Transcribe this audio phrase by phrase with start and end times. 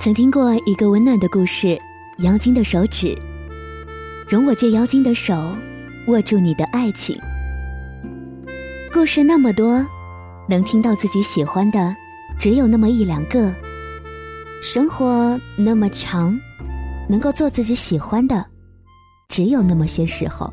[0.00, 1.80] 曾听过一个温暖的故事，
[2.18, 3.16] 妖精的手指。
[4.28, 5.34] 容我借妖精的手，
[6.06, 7.18] 握住你的爱情。
[8.92, 9.84] 故事那么多，
[10.48, 11.94] 能听到自己喜欢的，
[12.38, 13.52] 只有那么一两个。
[14.62, 16.38] 生活那么长，
[17.08, 18.44] 能够做自己喜欢的，
[19.28, 20.52] 只有那么些时候。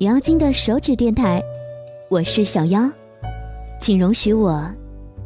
[0.00, 1.42] 妖精的手指电台，
[2.10, 2.90] 我是小妖，
[3.82, 4.64] 请容许我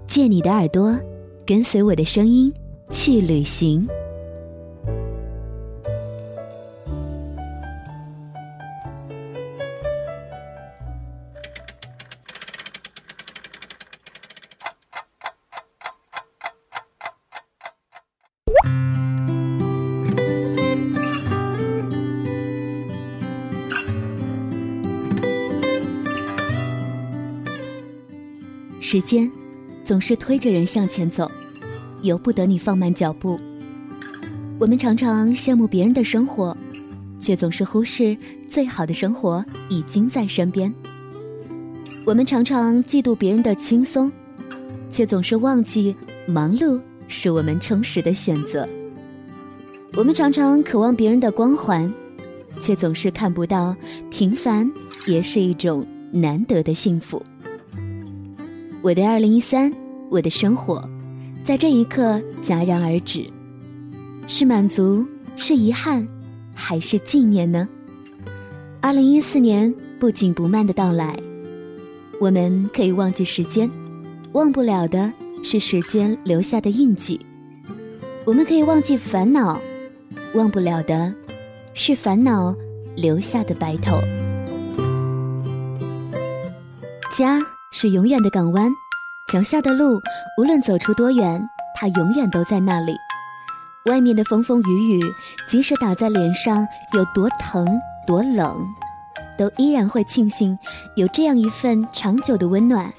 [0.09, 0.99] 借你的耳朵。
[1.47, 2.53] 跟随我的声音
[2.91, 3.89] 去旅行。
[28.97, 29.31] 时间。
[29.85, 31.31] 总是推着人向前走，
[32.01, 33.39] 由不得你放慢脚步。
[34.59, 36.57] 我们常常羡慕别人的生活，
[37.21, 38.17] 却总是忽视
[38.49, 40.73] 最好的生活已经在身边。
[42.07, 44.11] 我们常常嫉妒别人的轻松，
[44.89, 45.95] 却总是忘记
[46.27, 48.67] 忙碌是我们充实的选择。
[49.93, 51.93] 我们常常渴望别人的光环，
[52.61, 53.77] 却总是看不到
[54.11, 54.67] 平凡
[55.07, 57.23] 也是一种难得的幸福。
[58.87, 59.73] 我的二零一三，
[60.09, 60.89] 我的生活，
[61.43, 63.27] 在这一刻戛然而止，
[64.29, 66.07] 是满足，是遗憾，
[66.55, 67.69] 还是纪念呢？
[68.81, 71.19] 二零一四年不紧不慢的到来，
[72.21, 73.69] 我们可以忘记时间，
[74.35, 77.19] 忘不了的是时间留下的印记；
[78.25, 79.61] 我们可以忘记烦恼，
[80.37, 81.13] 忘不了的
[81.75, 82.55] 是烦恼
[82.95, 83.99] 留下的白头。
[87.11, 87.45] 家。
[87.79, 88.73] 是永远的港湾，
[89.31, 90.01] 脚下的路，
[90.39, 92.97] 无论走出多远，它永远都在那里。
[93.91, 95.15] 外面的风风雨雨，
[95.47, 97.67] 即使打在脸上有多疼
[98.07, 98.67] 多冷，
[99.37, 100.59] 都依然会庆幸
[100.95, 102.91] 有这样一份长久的温暖，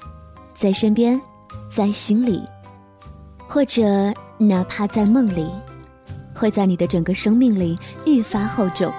[0.54, 1.20] 在身边，
[1.68, 2.40] 在心里，
[3.48, 5.50] 或者哪怕在梦里，
[6.32, 8.92] 会在你的整个生命里愈发厚重。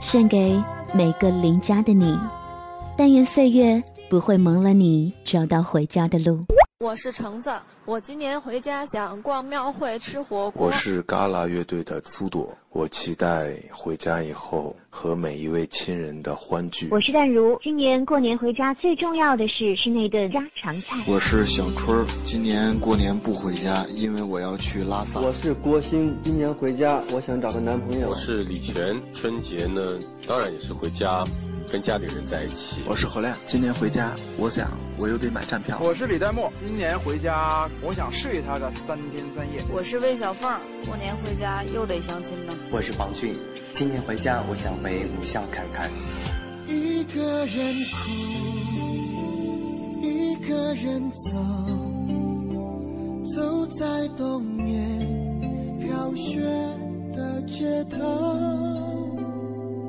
[0.00, 0.60] 献给
[0.92, 2.18] 每个邻家的你，
[2.96, 3.80] 但愿岁月。
[4.10, 6.40] 不会蒙了你找到回家的路。
[6.80, 7.50] 我是橙子，
[7.84, 10.68] 我今年回家想逛庙会吃火锅。
[10.68, 16.88] 我是嘎啦乐队的苏朵，我期待回家以后和每一位亲人的欢聚。
[16.90, 20.96] 我是淡如，今年过年回家最重要的事是那顿家常菜。
[21.06, 25.20] 我是小春，今年过年不回家，因为我要去拉萨。
[25.20, 28.08] 我是郭鑫，今年回家我想找个男朋友。
[28.08, 31.22] 我是李泉，春节呢当然也是回家。
[31.70, 32.82] 跟家里人在一起。
[32.86, 35.78] 我是何亮，今年回家，我想我又得买站票。
[35.82, 39.62] 我是李代沫，今年回家，我想睡他个三天三夜。
[39.70, 40.50] 我是魏小凤，
[40.86, 42.54] 过年回家又得相亲呢。
[42.70, 43.34] 我是黄俊，
[43.72, 45.90] 今年回家，我想回母校看看。
[46.66, 48.10] 一个人哭，
[50.02, 51.30] 一个人走，
[53.34, 56.40] 走在冬夜飘雪
[57.14, 57.98] 的街头。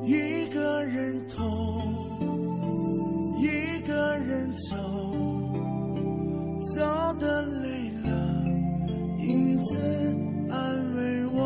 [0.06, 1.44] 一个人痛，
[3.38, 4.76] 一个人走，
[6.74, 6.80] 走
[7.18, 8.08] 的累了，
[9.18, 9.76] 影子
[10.50, 11.38] 安慰我。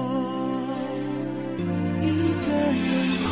[2.00, 2.06] 一
[2.40, 2.46] 个
[2.84, 2.86] 人
[3.24, 3.26] 哭，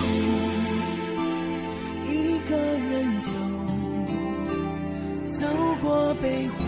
[2.08, 2.12] 一
[2.48, 3.30] 个人走，
[5.26, 5.46] 走
[5.80, 6.58] 过悲欢，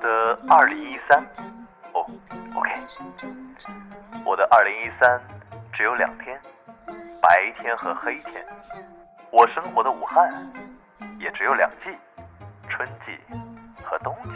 [0.00, 1.22] 的二零一三，
[1.92, 2.04] 哦
[2.54, 2.70] ，OK。
[4.24, 5.20] 我的二零一三
[5.72, 6.40] 只有两天，
[7.22, 8.44] 白天和黑天。
[9.30, 10.28] 我生活的武汉
[11.18, 11.96] 也只有两季，
[12.68, 13.18] 春季
[13.84, 14.30] 和冬季。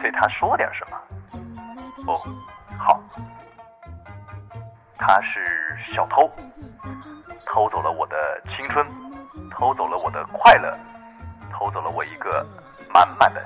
[0.00, 1.00] 对他说点什么？
[2.12, 2.18] 哦，
[2.78, 3.00] 好。
[4.96, 6.30] 他是小偷，
[7.46, 8.86] 偷走了我的青春，
[9.50, 10.76] 偷走了我的快乐，
[11.52, 12.46] 偷走了我一个
[12.92, 13.44] 满满的。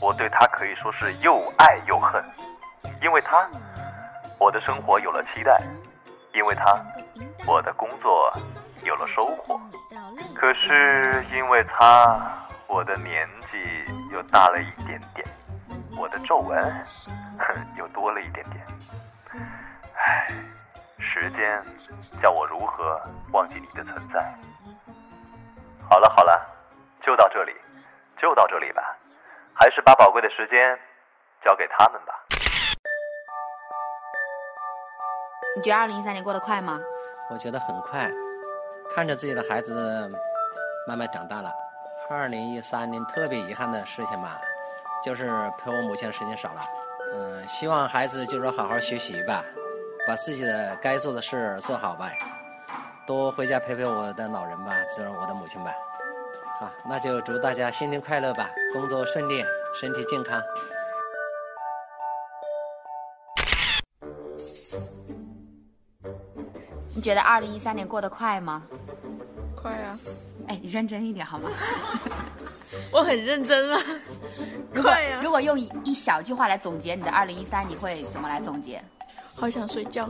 [0.00, 2.22] 我对他可以说是又爱又恨，
[3.02, 3.48] 因为他，
[4.38, 5.60] 我的生活有了期待；
[6.34, 6.78] 因为他，
[7.46, 8.30] 我的工作
[8.84, 9.60] 有了收获。
[10.34, 12.20] 可是因为他，
[12.66, 13.58] 我的年纪
[14.12, 15.26] 又大了一点点，
[15.98, 16.74] 我的皱纹
[17.76, 18.64] 又多了一点点。
[19.94, 20.28] 唉，
[20.98, 21.62] 时间
[22.22, 23.00] 叫我如何
[23.32, 24.34] 忘记你的存在？
[25.88, 26.40] 好了好了，
[27.02, 27.54] 就到这里，
[28.18, 28.95] 就到这里吧。
[29.58, 30.78] 还是把宝贵的时间
[31.42, 32.12] 交给他们吧。
[35.56, 36.78] 你觉得二零一三年过得快吗？
[37.30, 38.10] 我觉得很快，
[38.94, 40.10] 看着自己的孩子
[40.86, 41.50] 慢慢长大了。
[42.10, 44.38] 二零一三年特别遗憾的事情吧，
[45.02, 46.60] 就是陪我母亲的时间少了。
[47.14, 49.42] 嗯，希望孩子就说好好学习吧，
[50.06, 52.10] 把自己的该做的事做好吧，
[53.06, 55.72] 多回家陪陪我的老人吧，就是我的母亲吧。
[56.58, 59.44] 好，那就祝大家新年快乐吧，工作顺利，
[59.78, 60.42] 身体健康。
[66.94, 68.62] 你觉得二零一三年过得快吗？
[69.54, 69.98] 快啊！
[70.48, 71.50] 哎，你认真一点好吗？
[72.90, 73.82] 我很认真啊。
[74.74, 75.20] 快呀！
[75.22, 78.82] 如果用一小句话来总结你的二零一三，你会怎么来总结？
[79.34, 80.08] 好想睡觉。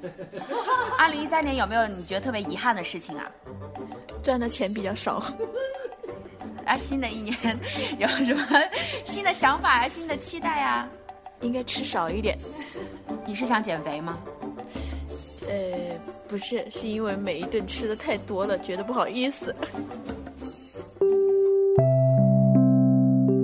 [0.98, 3.30] 二零一三年有没有你觉得特别遗憾的事情啊？
[4.28, 5.22] 赚的钱比较少。
[6.66, 7.34] 啊，新的一年
[7.98, 8.44] 有什么
[9.02, 9.88] 新的想法啊？
[9.88, 10.86] 新的期待啊？
[11.40, 12.36] 应该吃少一点。
[13.24, 14.18] 你是想减肥吗？
[15.48, 15.96] 呃，
[16.28, 19.56] 不是，是因为每一顿吃的太多了，觉得不好意思。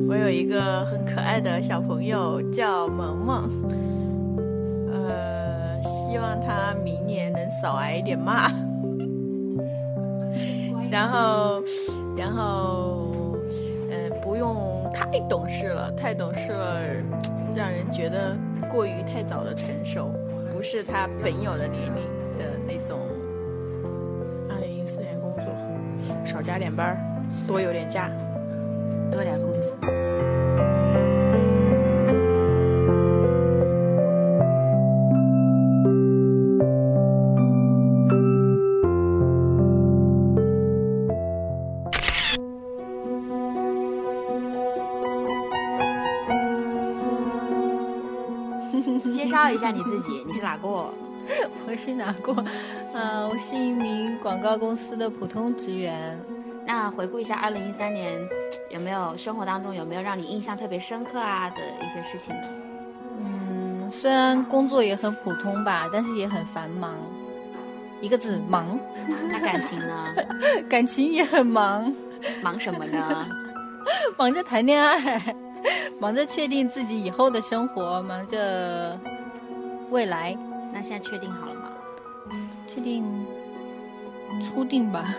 [0.07, 3.51] 我有一个很可爱的小朋友叫萌萌，
[4.93, 8.53] 呃，希望他明年能少挨一点骂。
[10.91, 11.63] 然后，
[12.17, 13.37] 然后，
[13.91, 16.81] 呃，不用太懂事了，太懂事了，
[17.55, 18.37] 让人觉得
[18.71, 20.11] 过于太早的成熟，
[20.53, 22.03] 不是他本有的年龄
[22.39, 22.99] 的那种。
[24.49, 25.45] 二零一四年工作，
[26.25, 26.97] 少加点班，
[27.47, 28.11] 多有点假，
[29.11, 29.54] 多点工
[49.13, 50.69] 介绍一下你自己， 你是哪个？
[50.69, 52.35] 我是哪个？
[52.93, 56.19] 嗯，我是一名广告公司的普通职员。
[56.67, 58.19] 那回顾一下二零一三年，
[58.71, 62.49] 有没有生活当中有没有让你印象特别深刻啊的一些事情呢？
[63.19, 66.95] 嗯，虽然工作也很普通吧，但是也很繁忙。
[68.01, 68.79] 一个字，忙。
[69.31, 70.15] 那感情呢？
[70.69, 71.91] 感情也很忙。
[72.43, 73.27] 忙什么呢？
[74.19, 75.37] 忙着谈恋爱。
[76.01, 78.99] 忙着确定自己以后的生活，忙着
[79.91, 80.37] 未来。
[80.73, 81.71] 那现在确定好了吗？
[82.67, 83.05] 确定，
[84.43, 85.15] 初定吧。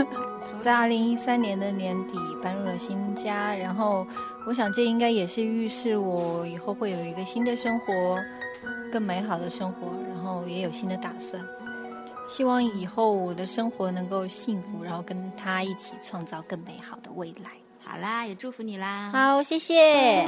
[0.62, 4.06] 在二零一三年的年底搬入了新家，然后
[4.46, 8.18] 我想这应该也是预示我以后会有一个新的生活，
[8.92, 11.44] 更美好的生活，然后也有新的打算。
[12.26, 17.50] 希望以后我的生活能够幸福，然后跟他一起创造更美好的未来。
[17.90, 19.10] 好啦，也祝福你啦！
[19.12, 20.24] 好，谢谢。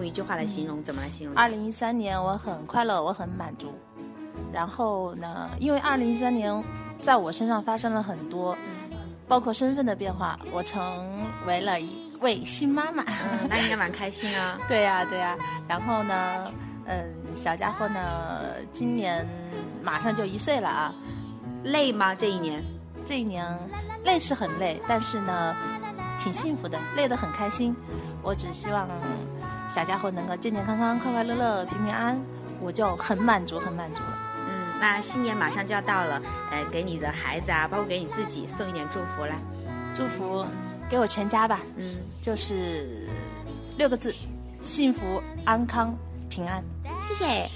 [0.00, 1.36] 用一句话来形容，怎么来形容？
[1.36, 3.74] 二零一三年我很快乐，我很满足。
[4.50, 6.64] 然后呢，因为二零一三年
[7.02, 8.56] 在我身上发生了很多，
[9.28, 10.82] 包括身份的变化，我成
[11.46, 13.02] 为了一位新妈妈。
[13.02, 14.58] 嗯，那应该蛮开心啊。
[14.66, 15.36] 对呀，对呀。
[15.68, 16.50] 然后呢，
[16.86, 18.00] 嗯，小家伙呢，
[18.72, 19.28] 今年
[19.82, 20.94] 马上就一岁了啊。
[21.64, 22.14] 累吗？
[22.14, 22.64] 这一年？
[23.04, 23.46] 这一年
[24.04, 25.54] 累是很累，但是呢，
[26.18, 27.76] 挺幸福的，累得很开心。
[28.22, 28.88] 我只希望
[29.72, 32.20] 小家伙能够健健康康、快快乐乐、平平安安，
[32.60, 34.18] 我就很满足，很满足了。
[34.48, 39.36] 嗯，那新年马上就要到了，呃，给你的孩子啊，包括给你自己送一点祝福啦。
[39.94, 40.44] 祝福
[40.90, 41.60] 给我全家吧。
[41.76, 43.08] 嗯，就是
[43.78, 44.12] 六个字：
[44.60, 45.96] 幸福、安康、
[46.28, 46.64] 平安。
[47.08, 47.48] 谢谢。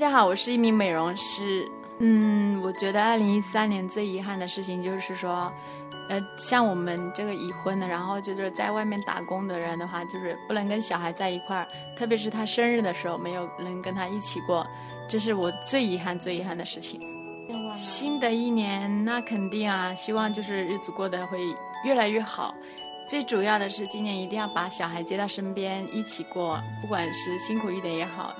[0.00, 1.70] 大家好，我是一名美容师。
[1.98, 5.52] 嗯，我觉得二零一三年最遗憾的事情就是说，
[6.08, 14.66] 呃，像我们这个已婚的，然后就是在外面打工的人的话，就是不能跟小孩在一块儿，特别是他生日的时候没有能跟他一起过，
[15.06, 16.98] 这是我最遗憾、最遗憾的事情。
[17.74, 21.38] 新的一年，那肯定啊，希望就是日子过得会
[21.84, 22.54] 越来越好。
[23.06, 28.34] 最主要的是今年一定要把小孩接到身边一起过，不管是辛苦一点也好。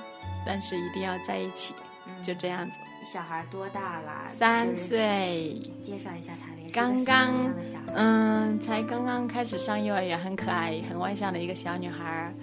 [0.45, 1.73] 但是一定要在一起，
[2.21, 2.77] 就这样子。
[3.03, 4.29] 小孩多大了？
[4.37, 5.53] 三岁。
[5.83, 6.51] 介绍一下他。
[6.73, 7.53] 刚刚，
[7.95, 12.33] 嗯，才刚刚开始上幼儿园，很可爱、很外向的一个小女孩，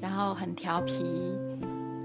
[0.00, 1.04] 然后很调皮。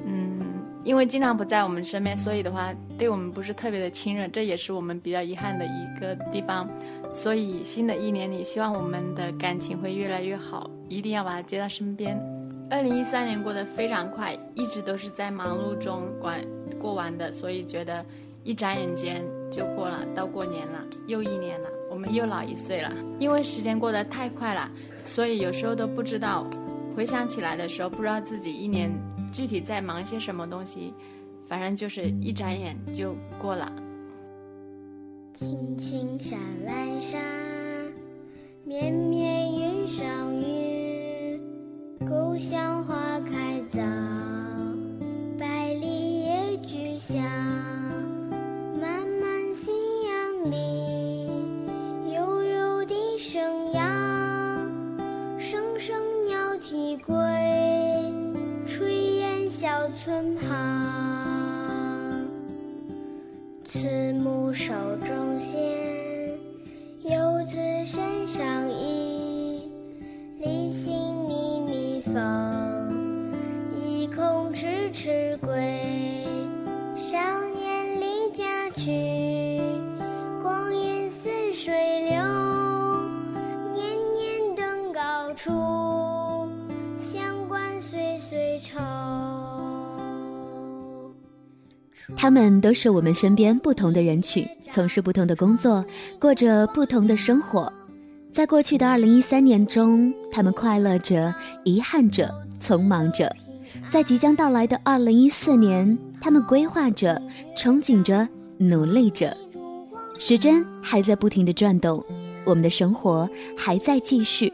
[0.06, 0.42] 嗯，
[0.84, 6.70] 因为经常不在我们身边，所以的话，对我们不是特别的亲热，这也是我们比较遗憾的一个地方。
[7.14, 12.20] 所以新的一年里，希望我们的感情会越来越好，一定要把她接到身边。
[12.72, 16.32] 二零一三年过得非常快，一直都是在忙碌中过
[16.80, 18.04] 过完的，所以觉得
[18.46, 22.90] 一眨眼间就过了，到过年了，又一年了，我们又老一岁了。
[23.20, 24.72] 因为时间过得太快了，
[25.04, 26.50] 所以有时候都不知道，
[26.96, 28.90] 回想起来的时候，不知道自己一年
[29.34, 30.94] 具体在忙些什么东西，
[31.50, 33.70] 反正就是一眨眼就过了。
[35.36, 37.22] 青青山外山，
[38.64, 40.61] 绵绵云上云。
[42.12, 43.80] 故乡花开早，
[45.40, 47.24] 百里野菊香。
[48.82, 49.72] 漫漫夕
[50.04, 51.32] 阳里，
[52.14, 53.82] 悠悠的声扬。
[55.40, 55.96] 声声
[56.26, 57.16] 鸟啼归，
[58.68, 59.70] 炊烟小
[60.04, 60.81] 村旁。
[92.22, 95.84] 他们都是我们身边不同的人群，从事不同的工作，
[96.20, 97.74] 过着不同的生活。
[98.32, 102.32] 在过去的二零一三年中，他们快乐着，遗憾着，
[102.62, 103.28] 匆忙着；
[103.90, 107.20] 在即将到来的二零一四年，他们规划着，
[107.58, 108.28] 憧憬着，
[108.60, 109.36] 努力着。
[110.20, 112.06] 时针还在不停的转动，
[112.46, 114.54] 我们的生活还在继续。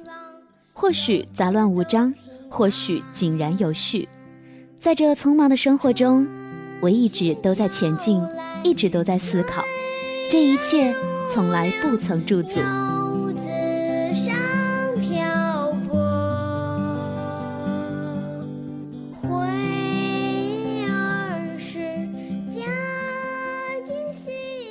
[0.71, 2.13] 或许杂乱无章，
[2.47, 4.07] 或许井然有序。
[4.79, 6.25] 在这匆忙的生活中，
[6.79, 8.21] 我一直都在前进，
[8.63, 9.63] 一直都在思考，
[10.29, 10.95] 这一切
[11.27, 12.59] 从来不曾驻足。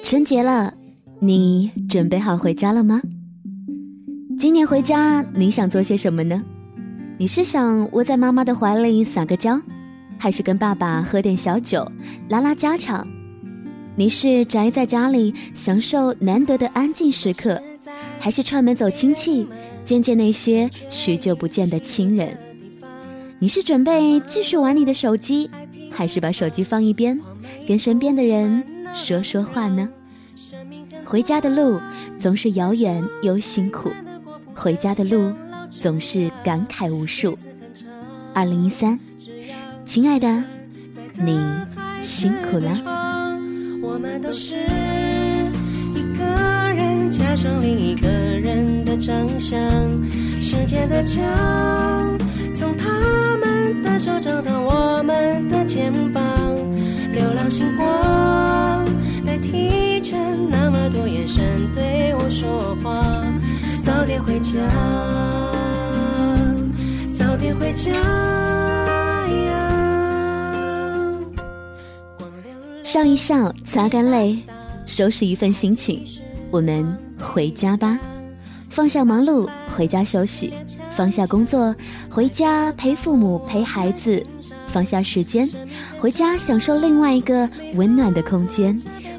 [0.05, 0.73] 春节了，
[1.19, 3.03] 你准备好回家了吗？
[4.38, 6.40] 今年回家，你想做些什么呢？
[7.19, 9.61] 你是想窝在妈妈的怀里撒个娇，
[10.18, 11.87] 还是跟爸爸喝点小酒，
[12.29, 13.07] 拉拉家常？
[13.94, 17.61] 你是宅在家里享受难得的安静时刻，
[18.18, 19.46] 还是串门走亲戚，
[19.85, 22.37] 见见那些许久不见的亲人？
[23.38, 25.50] 你是准备继续玩你的手机，
[25.90, 27.18] 还是把手机放一边，
[27.66, 29.88] 跟身边的人说说话呢？
[31.05, 31.79] 回家的路
[32.18, 33.90] 总是遥远又辛苦，
[34.55, 35.33] 回家的路
[35.70, 37.38] 总是感慨无数。
[38.35, 38.98] 二零一三，
[39.87, 40.27] 亲爱的，
[41.14, 41.38] 你
[42.03, 42.70] 辛苦了。
[43.81, 44.55] 我们都是
[45.94, 46.25] 一个
[46.75, 49.59] 人加上另一个人的长相，
[50.40, 51.22] 时间的墙
[52.59, 52.88] 从他
[53.38, 56.22] 们的手掌到我们的肩膀，
[57.12, 58.85] 流浪星光
[59.25, 60.16] 代替着
[60.51, 63.25] 那么多眼神对我说话，
[63.85, 64.59] 早点回家，
[67.16, 67.92] 早点回家
[72.96, 74.38] 笑一笑，擦干泪，
[74.87, 76.02] 收拾一份心情，
[76.50, 77.98] 我们回家吧。
[78.70, 80.48] 放下忙碌，回家休息；
[80.92, 81.76] 放下工作，
[82.09, 84.24] 回家陪父母、陪孩子；
[84.68, 85.46] 放下时间，
[86.00, 88.74] 回家享受另外一个温暖的空间。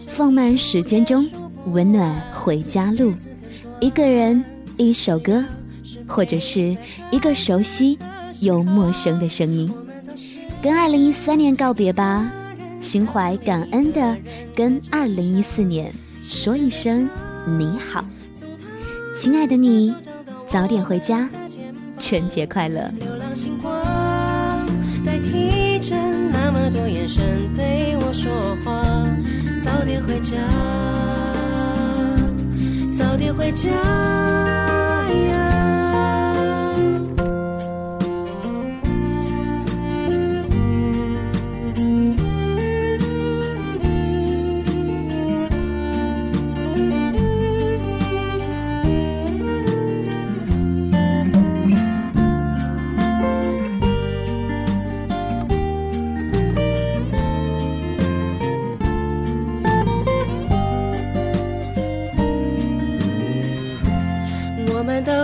[0.07, 1.23] 放慢时间中
[1.67, 3.13] 温暖回家路，
[3.79, 4.43] 一个人，
[4.77, 5.45] 一首歌，
[6.07, 6.75] 或者是
[7.11, 7.95] 一个熟悉
[8.41, 9.71] 又陌生的声音，
[10.63, 12.27] 跟二零一三年告别吧。
[12.79, 14.17] 心怀感恩的
[14.55, 17.09] 跟二零一四年说一声
[17.57, 18.05] 你好，
[19.15, 19.93] 亲爱的你，
[20.47, 21.29] 早点回家，
[21.99, 22.91] 春节快乐。
[32.97, 34.76] 早点回家。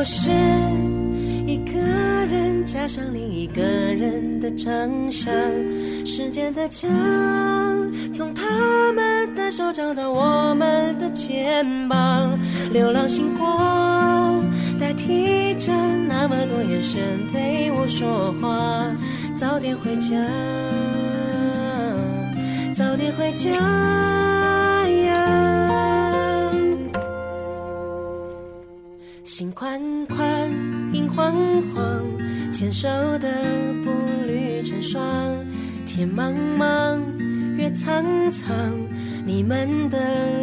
[0.04, 0.30] 我是
[1.48, 1.80] 一个
[2.26, 5.34] 人加上另一个人的长相，
[6.06, 6.92] 时间的墙
[8.12, 12.38] 从他们的手掌到我们的肩膀，
[12.74, 14.44] 流浪星光
[14.78, 15.72] 代替着
[16.10, 18.94] 那么多眼神对我说话，
[19.40, 20.18] 早点回家，
[22.76, 24.43] 早点回家。
[29.36, 30.48] 心宽宽，
[30.94, 31.34] 影晃
[31.74, 32.04] 晃，
[32.52, 33.28] 牵手的
[33.84, 33.90] 步
[34.28, 35.04] 履成双。
[35.88, 37.02] 天茫茫，
[37.58, 38.54] 月苍苍，
[39.26, 39.98] 你们的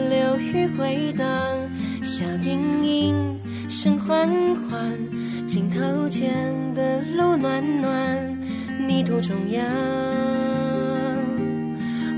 [0.08, 1.24] 流语回荡。
[2.02, 4.92] 笑盈盈，声缓缓，
[5.46, 6.34] 镜头前
[6.74, 8.36] 的路暖暖。
[8.88, 9.64] 泥土中央，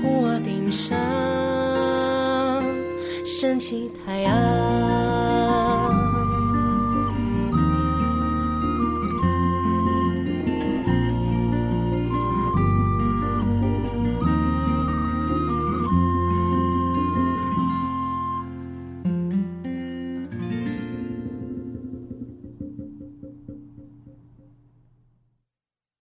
[0.03, 0.97] 屋瓦顶上，
[3.23, 4.82] 升起太阳。